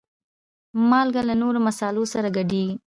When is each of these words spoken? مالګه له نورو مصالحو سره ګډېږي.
مالګه 0.89 1.21
له 1.29 1.35
نورو 1.41 1.59
مصالحو 1.67 2.11
سره 2.13 2.27
ګډېږي. 2.35 2.75